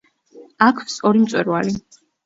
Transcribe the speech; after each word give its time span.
აქვს 0.69 0.97
ორი 1.11 1.25
მწვერვალი. 1.29 1.81